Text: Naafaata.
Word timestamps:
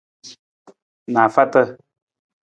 Naafaata. 1.13 1.61